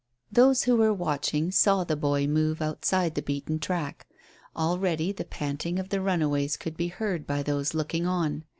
[0.31, 4.07] Those who were watching saw the boy move outside the beaten track.
[4.55, 8.43] Already the panting of the runaways could be heard by those looking on.